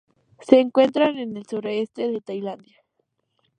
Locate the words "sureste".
1.45-2.07